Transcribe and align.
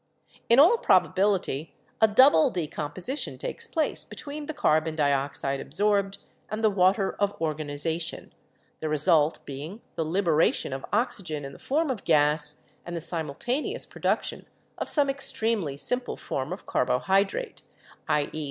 In 0.49 0.57
all 0.57 0.79
probability 0.79 1.75
a 2.01 2.07
double 2.07 2.49
decomposition 2.49 3.37
takes 3.37 3.67
place 3.67 4.03
between 4.03 4.47
the 4.47 4.53
carbon 4.55 4.95
dioxide 4.95 5.59
absorbed 5.59 6.17
and 6.49 6.63
the 6.63 6.71
water 6.71 7.15
of 7.19 7.39
organization, 7.39 8.33
the 8.79 8.89
result 8.89 9.45
being 9.45 9.81
the 9.93 10.03
liberation 10.03 10.73
of 10.73 10.87
oxygen 10.91 11.45
in 11.45 11.53
the 11.53 11.59
form 11.59 11.91
of 11.91 12.03
gas 12.03 12.63
and 12.83 12.95
the 12.95 12.99
simultaneous 12.99 13.85
production 13.85 14.47
of 14.79 14.89
some 14.89 15.07
extremely 15.07 15.77
simple 15.77 16.17
form 16.17 16.51
of 16.51 16.65
carbohydrate— 16.65 17.61
i.e. 18.07 18.39